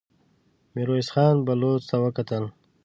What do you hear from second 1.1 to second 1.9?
خان بلوڅ